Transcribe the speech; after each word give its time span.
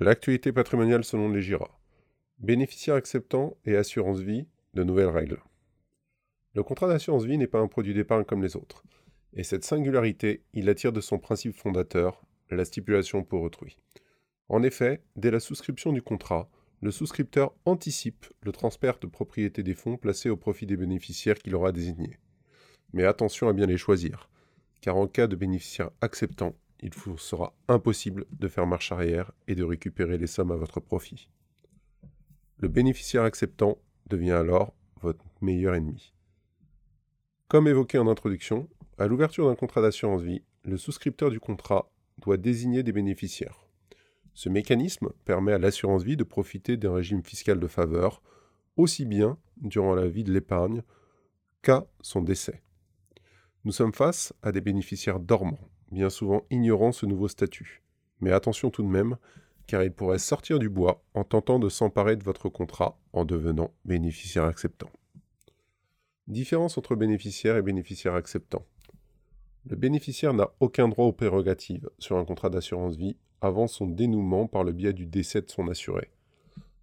L'actualité 0.00 0.52
patrimoniale 0.52 1.02
selon 1.02 1.28
les 1.28 1.42
GIRA. 1.42 1.76
Bénéficiaires 2.38 2.94
acceptants 2.94 3.56
et 3.64 3.74
assurance 3.74 4.20
vie, 4.20 4.46
de 4.74 4.84
nouvelles 4.84 5.08
règles. 5.08 5.42
Le 6.54 6.62
contrat 6.62 6.86
d'assurance 6.86 7.24
vie 7.24 7.36
n'est 7.36 7.48
pas 7.48 7.58
un 7.58 7.66
produit 7.66 7.94
d'épargne 7.94 8.22
comme 8.22 8.40
les 8.40 8.54
autres. 8.54 8.84
Et 9.32 9.42
cette 9.42 9.64
singularité, 9.64 10.44
il 10.54 10.68
attire 10.68 10.92
de 10.92 11.00
son 11.00 11.18
principe 11.18 11.56
fondateur, 11.56 12.22
la 12.48 12.64
stipulation 12.64 13.24
pour 13.24 13.42
autrui. 13.42 13.76
En 14.48 14.62
effet, 14.62 15.02
dès 15.16 15.32
la 15.32 15.40
souscription 15.40 15.92
du 15.92 16.00
contrat, 16.00 16.48
le 16.80 16.92
souscripteur 16.92 17.52
anticipe 17.64 18.26
le 18.42 18.52
transfert 18.52 19.00
de 19.00 19.08
propriété 19.08 19.64
des 19.64 19.74
fonds 19.74 19.96
placés 19.96 20.30
au 20.30 20.36
profit 20.36 20.66
des 20.66 20.76
bénéficiaires 20.76 21.40
qu'il 21.40 21.56
aura 21.56 21.72
désignés. 21.72 22.20
Mais 22.92 23.02
attention 23.02 23.48
à 23.48 23.52
bien 23.52 23.66
les 23.66 23.76
choisir, 23.76 24.30
car 24.80 24.96
en 24.96 25.08
cas 25.08 25.26
de 25.26 25.34
bénéficiaire 25.34 25.90
acceptant, 26.00 26.54
il 26.80 26.94
vous 26.94 27.18
sera 27.18 27.54
impossible 27.66 28.26
de 28.30 28.48
faire 28.48 28.66
marche 28.66 28.92
arrière 28.92 29.32
et 29.46 29.54
de 29.54 29.64
récupérer 29.64 30.18
les 30.18 30.26
sommes 30.26 30.52
à 30.52 30.56
votre 30.56 30.80
profit. 30.80 31.28
Le 32.58 32.68
bénéficiaire 32.68 33.22
acceptant 33.22 33.78
devient 34.08 34.32
alors 34.32 34.74
votre 35.00 35.24
meilleur 35.40 35.74
ennemi. 35.74 36.12
Comme 37.48 37.68
évoqué 37.68 37.98
en 37.98 38.08
introduction, 38.08 38.68
à 38.98 39.06
l'ouverture 39.06 39.48
d'un 39.48 39.54
contrat 39.54 39.80
d'assurance 39.80 40.22
vie, 40.22 40.42
le 40.64 40.76
souscripteur 40.76 41.30
du 41.30 41.40
contrat 41.40 41.90
doit 42.18 42.36
désigner 42.36 42.82
des 42.82 42.92
bénéficiaires. 42.92 43.66
Ce 44.34 44.48
mécanisme 44.48 45.10
permet 45.24 45.52
à 45.52 45.58
l'assurance 45.58 46.02
vie 46.02 46.16
de 46.16 46.24
profiter 46.24 46.76
d'un 46.76 46.94
régime 46.94 47.22
fiscal 47.22 47.58
de 47.58 47.66
faveur 47.66 48.22
aussi 48.76 49.04
bien 49.04 49.38
durant 49.56 49.94
la 49.94 50.06
vie 50.06 50.24
de 50.24 50.32
l'épargne 50.32 50.82
qu'à 51.62 51.86
son 52.00 52.20
décès. 52.20 52.62
Nous 53.64 53.72
sommes 53.72 53.92
face 53.92 54.32
à 54.42 54.52
des 54.52 54.60
bénéficiaires 54.60 55.18
dormants 55.18 55.58
bien 55.90 56.10
souvent 56.10 56.42
ignorant 56.50 56.92
ce 56.92 57.06
nouveau 57.06 57.28
statut. 57.28 57.82
Mais 58.20 58.32
attention 58.32 58.70
tout 58.70 58.82
de 58.82 58.88
même, 58.88 59.16
car 59.66 59.82
il 59.82 59.92
pourrait 59.92 60.18
sortir 60.18 60.58
du 60.58 60.68
bois 60.68 61.02
en 61.14 61.24
tentant 61.24 61.58
de 61.58 61.68
s'emparer 61.68 62.16
de 62.16 62.24
votre 62.24 62.48
contrat 62.48 62.98
en 63.12 63.24
devenant 63.24 63.70
bénéficiaire 63.84 64.44
acceptant. 64.44 64.90
Différence 66.26 66.76
entre 66.78 66.94
bénéficiaire 66.94 67.56
et 67.56 67.62
bénéficiaire 67.62 68.14
acceptant. 68.14 68.64
Le 69.66 69.76
bénéficiaire 69.76 70.34
n'a 70.34 70.50
aucun 70.60 70.88
droit 70.88 71.06
aux 71.06 71.12
prérogatives 71.12 71.88
sur 71.98 72.16
un 72.16 72.24
contrat 72.24 72.50
d'assurance 72.50 72.96
vie 72.96 73.16
avant 73.40 73.66
son 73.66 73.86
dénouement 73.86 74.46
par 74.46 74.64
le 74.64 74.72
biais 74.72 74.92
du 74.92 75.06
décès 75.06 75.42
de 75.42 75.50
son 75.50 75.68
assuré. 75.68 76.10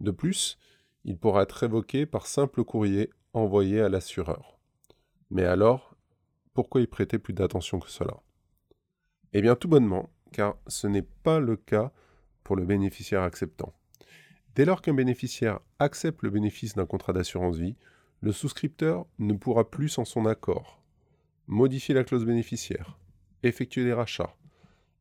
De 0.00 0.10
plus, 0.10 0.58
il 1.04 1.16
pourra 1.18 1.42
être 1.42 1.52
révoqué 1.52 2.06
par 2.06 2.26
simple 2.26 2.64
courrier 2.64 3.10
envoyé 3.32 3.80
à 3.80 3.88
l'assureur. 3.88 4.58
Mais 5.30 5.44
alors, 5.44 5.96
pourquoi 6.52 6.80
y 6.80 6.86
prêter 6.86 7.18
plus 7.18 7.34
d'attention 7.34 7.80
que 7.80 7.90
cela? 7.90 8.20
Eh 9.34 9.42
bien 9.42 9.56
tout 9.56 9.68
bonnement, 9.68 10.10
car 10.32 10.56
ce 10.66 10.86
n'est 10.86 11.02
pas 11.02 11.40
le 11.40 11.56
cas 11.56 11.92
pour 12.42 12.56
le 12.56 12.64
bénéficiaire 12.64 13.22
acceptant. 13.22 13.74
Dès 14.54 14.64
lors 14.64 14.80
qu'un 14.80 14.94
bénéficiaire 14.94 15.60
accepte 15.78 16.22
le 16.22 16.30
bénéfice 16.30 16.74
d'un 16.74 16.86
contrat 16.86 17.12
d'assurance 17.12 17.56
vie, 17.56 17.76
le 18.20 18.32
souscripteur 18.32 19.06
ne 19.18 19.34
pourra 19.34 19.68
plus 19.70 19.88
sans 19.88 20.04
son 20.04 20.24
accord 20.24 20.80
modifier 21.46 21.94
la 21.94 22.04
clause 22.04 22.24
bénéficiaire, 22.24 22.98
effectuer 23.42 23.84
des 23.84 23.92
rachats, 23.92 24.34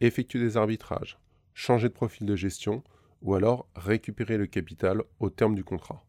effectuer 0.00 0.38
des 0.38 0.56
arbitrages, 0.56 1.18
changer 1.54 1.88
de 1.88 1.94
profil 1.94 2.26
de 2.26 2.36
gestion 2.36 2.84
ou 3.22 3.34
alors 3.34 3.68
récupérer 3.74 4.36
le 4.36 4.46
capital 4.46 5.02
au 5.18 5.30
terme 5.30 5.54
du 5.54 5.64
contrat. 5.64 6.04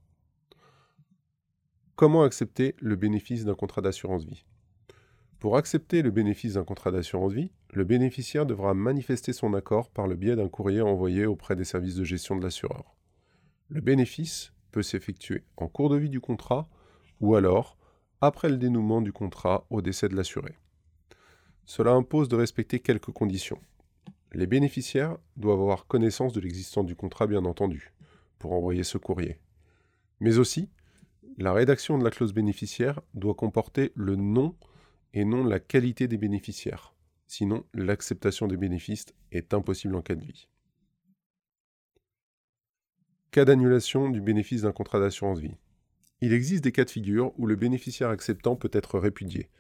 Comment 1.96 2.24
accepter 2.24 2.76
le 2.80 2.96
bénéfice 2.96 3.46
d'un 3.46 3.56
contrat 3.56 3.82
d'assurance 3.82 4.26
vie? 4.26 4.46
Pour 5.40 5.58
accepter 5.58 6.02
le 6.02 6.12
bénéfice 6.12 6.54
d'un 6.54 6.64
contrat 6.64 6.92
d'assurance 6.92 7.34
vie, 7.34 7.52
le 7.72 7.84
bénéficiaire 7.84 8.46
devra 8.46 8.74
manifester 8.74 9.32
son 9.32 9.54
accord 9.54 9.92
par 9.92 10.08
le 10.08 10.16
biais 10.16 10.36
d'un 10.36 10.50
courrier 10.50 10.82
envoyé 10.82 11.26
auprès 11.26 11.56
des 11.56 11.64
services 11.64 11.96
de 11.96 12.04
gestion 12.04 12.36
de 12.36 12.44
l'assureur. 12.44 12.96
Le 13.68 13.82
bénéfice 13.82 14.52
peut 14.72 14.82
s'effectuer 14.82 15.44
en 15.56 15.68
cours 15.68 15.90
de 15.90 15.98
vie 15.98 16.10
du 16.10 16.20
contrat 16.20 16.68
ou 17.22 17.36
alors 17.36 17.78
après 18.22 18.50
le 18.50 18.58
dénouement 18.58 19.02
du 19.02 19.14
contrat 19.14 19.66
au 19.70 19.82
décès 19.82 20.10
de 20.10 20.16
l'assuré. 20.16 20.58
Cela 21.66 21.92
impose 21.92 22.28
de 22.28 22.36
respecter 22.36 22.80
quelques 22.80 23.12
conditions. 23.12 23.60
Les 24.34 24.48
bénéficiaires 24.48 25.18
doivent 25.38 25.62
avoir 25.62 25.86
connaissance 25.86 26.34
de 26.34 26.40
l'existence 26.40 26.86
du 26.86 26.96
contrat, 26.96 27.28
bien 27.28 27.46
entendu, 27.46 27.94
pour 28.40 28.54
envoyer 28.54 28.84
ce 28.84 28.98
courrier. 28.98 29.40
Mais 30.20 30.40
aussi, 30.40 30.70
la 31.38 31.54
rédaction 31.54 31.98
de 31.98 32.04
la 32.04 32.10
clause 32.10 32.34
bénéficiaire 32.34 33.00
doit 33.14 33.36
comporter 33.36 33.92
le 33.96 34.16
nom 34.16 34.56
et 35.14 35.26
non 35.26 35.44
la 35.44 35.60
qualité 35.60 36.08
des 36.08 36.18
bénéficiaires. 36.18 36.94
Sinon, 37.30 37.64
l'acceptation 37.76 38.48
des 38.48 38.58
bénéfices 38.58 39.06
est 39.32 39.54
impossible 39.54 39.96
en 39.96 40.02
cas 40.02 40.16
de 40.16 40.26
vie. 40.26 40.48
Cas 43.30 43.46
d'annulation 43.46 44.10
du 44.10 44.20
bénéfice 44.20 44.64
d'un 44.64 44.72
contrat 44.72 45.00
d'assurance 45.00 45.38
vie. 45.38 45.54
Il 46.22 46.34
existe 46.34 46.64
des 46.64 46.72
cas 46.72 46.86
de 46.86 46.90
figure 46.90 47.32
où 47.38 47.46
le 47.46 47.56
bénéficiaire 47.56 48.10
acceptant 48.10 48.56
peut 48.56 48.72
être 48.74 48.98
répudié. 48.98 49.52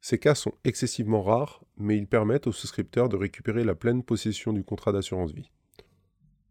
Ces 0.00 0.20
cas 0.20 0.36
sont 0.36 0.52
excessivement 0.62 1.20
rares, 1.20 1.64
mais 1.76 1.98
ils 1.98 2.06
permettent 2.06 2.46
aux 2.46 2.52
souscripteurs 2.52 3.08
de 3.08 3.16
récupérer 3.16 3.64
la 3.64 3.74
pleine 3.74 4.04
possession 4.04 4.52
du 4.52 4.62
contrat 4.62 4.92
d'assurance 4.92 5.32
vie. 5.32 5.50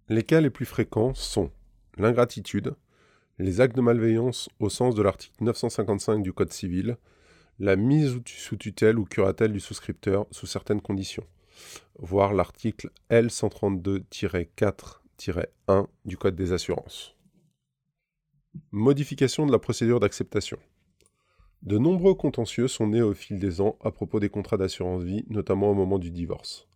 Les 0.09 0.23
cas 0.23 0.41
les 0.41 0.49
plus 0.49 0.65
fréquents 0.65 1.13
sont 1.13 1.49
l'ingratitude, 1.95 2.75
les 3.39 3.61
actes 3.61 3.77
de 3.77 3.81
malveillance 3.81 4.49
au 4.59 4.67
sens 4.67 4.95
de 4.95 5.01
l'article 5.01 5.41
955 5.45 6.21
du 6.21 6.33
Code 6.33 6.51
civil, 6.51 6.97
la 7.59 7.75
mise 7.75 8.19
sous 8.25 8.57
tutelle 8.57 8.99
ou 8.99 9.05
curatelle 9.05 9.51
du 9.51 9.59
souscripteur 9.59 10.27
sous 10.31 10.45
certaines 10.45 10.81
conditions, 10.81 11.25
voir 11.97 12.33
l'article 12.33 12.91
L132-4-1 13.09 15.87
du 16.05 16.17
Code 16.17 16.35
des 16.35 16.51
assurances. 16.51 17.15
Modification 18.71 19.45
de 19.45 19.51
la 19.51 19.59
procédure 19.59 19.99
d'acceptation. 19.99 20.57
De 21.63 21.77
nombreux 21.77 22.13
contentieux 22.13 22.67
sont 22.67 22.87
nés 22.87 23.01
au 23.01 23.13
fil 23.13 23.39
des 23.39 23.61
ans 23.61 23.77
à 23.83 23.91
propos 23.91 24.19
des 24.19 24.29
contrats 24.29 24.57
d'assurance 24.57 25.03
vie, 25.03 25.25
notamment 25.29 25.71
au 25.71 25.73
moment 25.73 25.97
du 25.97 26.11
divorce. 26.11 26.67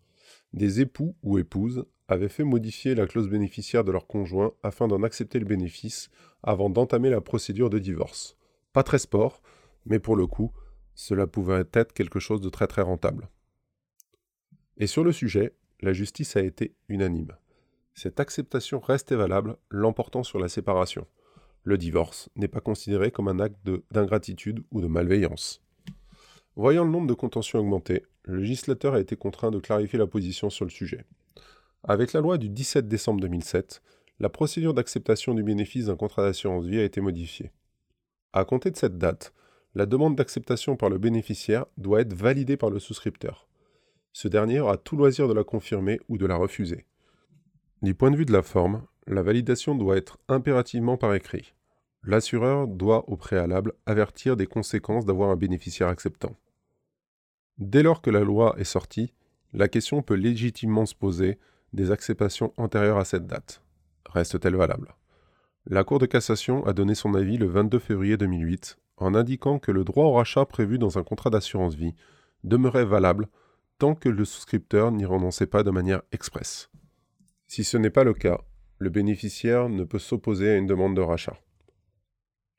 Des 0.54 0.82
époux 0.82 1.16
ou 1.22 1.38
épouses 1.38 1.86
avaient 2.08 2.30
fait 2.30 2.44
modifier 2.44 2.96
la 2.96 3.08
clause 3.08 3.30
bénéficiaire 3.30 3.84
de 3.84 3.92
leur 3.92 4.08
conjoint 4.08 4.54
afin 4.64 4.88
d'en 4.88 5.04
accepter 5.04 5.40
le 5.40 5.46
bénéfice 5.46 6.10
avant 6.44 6.70
d'entamer 6.70 7.10
la 7.10 7.22
procédure 7.22 7.70
de 7.70 7.80
divorce. 7.80 8.38
Pas 8.74 8.84
très 8.84 9.00
sport, 9.00 9.42
mais 9.86 10.00
pour 10.00 10.16
le 10.16 10.28
coup, 10.28 10.52
cela 11.02 11.26
pouvait 11.26 11.66
être 11.74 11.94
quelque 11.94 12.20
chose 12.20 12.42
de 12.42 12.50
très 12.50 12.68
très 12.68 12.84
rentable. 12.84 13.28
Et 14.78 14.86
sur 14.86 15.04
le 15.04 15.12
sujet, 15.12 15.56
la 15.80 15.94
justice 15.94 16.36
a 16.36 16.42
été 16.42 16.76
unanime. 16.90 17.36
Cette 17.96 18.20
acceptation 18.20 18.80
restait 18.80 19.16
valable, 19.16 19.58
l'emportant 19.72 20.22
sur 20.22 20.38
la 20.38 20.48
séparation. 20.48 21.08
Le 21.64 21.80
divorce 21.80 22.30
n'est 22.36 22.48
pas 22.48 22.62
considéré 22.62 23.10
comme 23.10 23.30
un 23.30 23.40
acte 23.40 23.58
d'ingratitude 23.90 24.64
ou 24.70 24.80
de 24.80 24.86
malveillance. 24.86 25.64
Voyant 26.56 26.84
le 26.84 26.92
nombre 26.92 27.08
de 27.08 27.16
contentieux 27.16 27.58
augmenter, 27.58 28.04
le 28.22 28.38
législateur 28.38 28.94
a 28.94 29.00
été 29.00 29.16
contraint 29.16 29.50
de 29.50 29.60
clarifier 29.60 29.98
la 29.98 30.06
position 30.06 30.52
sur 30.52 30.66
le 30.66 30.72
sujet. 30.72 31.04
Avec 31.84 32.14
la 32.14 32.22
loi 32.22 32.38
du 32.38 32.48
17 32.48 32.88
décembre 32.88 33.22
2007, 33.22 33.82
la 34.20 34.30
procédure 34.30 34.76
d'acceptation 34.76 35.34
du 35.34 35.42
bénéfice 35.42 35.88
d'un 35.88 35.96
contrat 35.96 36.22
d'assurance 36.22 36.66
vie 36.66 36.80
a 36.80 36.84
été 36.84 37.02
modifiée. 37.02 37.52
À 38.34 38.46
compter 38.46 38.70
de 38.70 38.78
cette 38.78 39.00
date, 39.00 39.34
la 39.74 39.86
demande 39.86 40.16
d'acceptation 40.16 40.76
par 40.76 40.90
le 40.90 40.98
bénéficiaire 40.98 41.66
doit 41.78 42.02
être 42.02 42.14
validée 42.14 42.58
par 42.58 42.70
le 42.70 42.80
souscripteur. 42.80 43.48
Ce 44.14 44.28
dernier 44.28 44.60
aura 44.60 44.78
tout 44.78 44.98
loisir 44.98 45.28
de 45.28 45.34
la 45.34 45.44
confirmer 45.44 46.00
ou 46.10 46.18
de 46.18 46.26
la 46.26 46.36
refuser. 46.36 46.86
Du 47.82 47.96
point 47.96 48.12
de 48.12 48.18
vue 48.18 48.26
de 48.26 48.34
la 48.34 48.44
forme, 48.44 48.86
la 49.08 49.22
validation 49.22 49.76
doit 49.76 49.98
être 49.98 50.18
impérativement 50.28 50.98
par 50.98 51.14
écrit. 51.16 51.54
L'assureur 52.04 52.68
doit 52.68 53.08
au 53.10 53.16
préalable 53.16 53.74
avertir 53.86 54.36
des 54.36 54.48
conséquences 54.48 55.06
d'avoir 55.06 55.30
un 55.30 55.36
bénéficiaire 55.36 55.88
acceptant. 55.88 56.36
Dès 57.58 57.84
lors 57.84 58.02
que 58.02 58.10
la 58.10 58.22
loi 58.22 58.56
est 58.58 58.64
sortie, 58.64 59.14
la 59.54 59.68
question 59.68 60.02
peut 60.02 60.16
légitimement 60.16 60.86
se 60.86 60.96
poser 60.96 61.38
des 61.74 61.92
acceptations 61.92 62.54
antérieures 62.58 62.98
à 62.98 63.06
cette 63.06 63.28
date. 63.28 63.62
Reste-t-elle 64.10 64.56
valable? 64.56 64.96
La 65.68 65.84
Cour 65.84 66.00
de 66.00 66.06
cassation 66.06 66.66
a 66.66 66.74
donné 66.74 66.96
son 66.96 67.14
avis 67.14 67.38
le 67.38 67.46
22 67.46 67.80
février 67.80 68.18
2008 68.18 68.78
en 69.02 69.16
indiquant 69.16 69.60
que 69.60 69.72
le 69.72 69.84
droit 69.84 70.06
au 70.06 70.14
rachat 70.14 70.46
prévu 70.46 70.78
dans 70.78 70.98
un 70.98 71.04
contrat 71.04 71.30
d'assurance 71.30 71.76
vie 71.76 71.96
demeurait 72.44 72.86
valable 72.86 73.28
tant 73.78 73.96
que 73.96 74.10
le 74.10 74.26
souscripteur 74.26 74.92
n'y 74.92 75.06
renonçait 75.06 75.48
pas 75.48 75.64
de 75.64 75.72
manière 75.72 76.04
expresse. 76.12 76.70
Si 77.48 77.64
ce 77.64 77.78
n'est 77.78 77.90
pas 77.90 78.04
le 78.04 78.14
cas, 78.14 78.40
le 78.78 78.90
bénéficiaire 78.90 79.70
ne 79.70 79.84
peut 79.84 80.00
s'opposer 80.00 80.52
à 80.52 80.58
une 80.58 80.68
demande 80.68 80.96
de 80.96 81.02
rachat. 81.02 81.38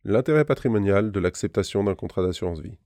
L'intérêt 0.04 0.44
patrimonial 0.44 1.12
de 1.12 1.20
l'acceptation 1.20 1.84
d'un 1.84 1.94
contrat 1.94 2.22
d'assurance 2.22 2.60
vie. 2.60 2.78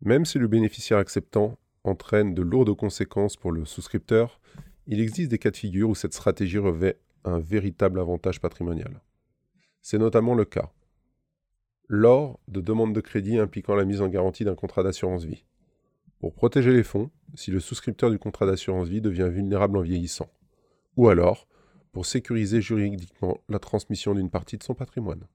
Même 0.00 0.24
si 0.24 0.38
le 0.38 0.48
bénéficiaire 0.48 0.98
acceptant 0.98 1.56
entraîne 1.84 2.34
de 2.34 2.42
lourdes 2.42 2.76
conséquences 2.76 3.36
pour 3.36 3.52
le 3.52 3.64
souscripteur, 3.64 4.40
il 4.86 5.00
existe 5.00 5.30
des 5.30 5.38
cas 5.38 5.50
de 5.50 5.56
figure 5.56 5.90
où 5.90 5.94
cette 5.94 6.12
stratégie 6.12 6.58
revêt 6.58 6.98
un 7.24 7.38
véritable 7.38 8.00
avantage 8.00 8.40
patrimonial. 8.40 9.00
C'est 9.80 9.98
notamment 9.98 10.34
le 10.34 10.44
cas 10.44 10.70
lors 11.88 12.38
de 12.48 12.60
demandes 12.60 12.94
de 12.94 13.00
crédit 13.00 13.38
impliquant 13.38 13.74
la 13.74 13.84
mise 13.84 14.00
en 14.00 14.08
garantie 14.08 14.44
d'un 14.44 14.54
contrat 14.54 14.82
d'assurance 14.82 15.24
vie. 15.24 15.44
Pour 16.18 16.32
protéger 16.32 16.72
les 16.72 16.82
fonds, 16.82 17.10
si 17.34 17.50
le 17.50 17.60
souscripteur 17.60 18.10
du 18.10 18.18
contrat 18.18 18.46
d'assurance 18.46 18.88
vie 18.88 19.00
devient 19.00 19.28
vulnérable 19.30 19.76
en 19.76 19.82
vieillissant. 19.82 20.30
Ou 20.96 21.08
alors, 21.08 21.46
pour 21.92 22.06
sécuriser 22.06 22.60
juridiquement 22.60 23.38
la 23.48 23.58
transmission 23.58 24.14
d'une 24.14 24.30
partie 24.30 24.58
de 24.58 24.62
son 24.62 24.74
patrimoine. 24.74 25.26